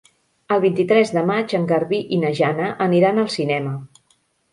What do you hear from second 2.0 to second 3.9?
i na Jana aniran al cinema.